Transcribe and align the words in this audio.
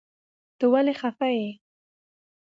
ته 0.57 0.65
ولي 0.73 0.93
خفه 0.99 1.27
يي 1.37 1.49